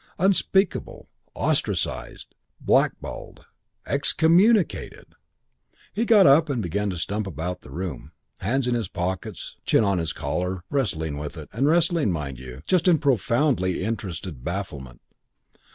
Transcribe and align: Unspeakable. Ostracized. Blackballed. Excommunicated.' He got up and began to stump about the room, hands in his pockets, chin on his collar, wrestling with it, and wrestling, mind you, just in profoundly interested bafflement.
Unspeakable. 0.17 1.09
Ostracized. 1.35 2.33
Blackballed. 2.59 3.45
Excommunicated.' 3.85 5.13
He 5.93 6.05
got 6.05 6.25
up 6.25 6.49
and 6.49 6.59
began 6.59 6.89
to 6.89 6.97
stump 6.97 7.27
about 7.27 7.61
the 7.61 7.69
room, 7.69 8.11
hands 8.39 8.67
in 8.67 8.73
his 8.73 8.87
pockets, 8.87 9.57
chin 9.63 9.83
on 9.83 9.99
his 9.99 10.11
collar, 10.11 10.63
wrestling 10.71 11.19
with 11.19 11.37
it, 11.37 11.49
and 11.53 11.67
wrestling, 11.67 12.11
mind 12.11 12.39
you, 12.39 12.63
just 12.65 12.87
in 12.87 12.97
profoundly 12.97 13.83
interested 13.83 14.43
bafflement. 14.43 15.01